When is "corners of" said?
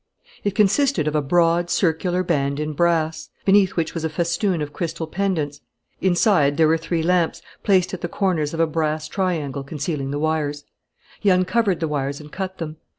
8.09-8.59